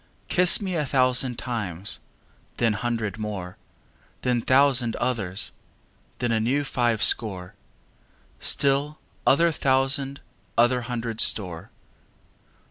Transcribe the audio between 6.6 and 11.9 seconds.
five score, Still other thousand other hundred store.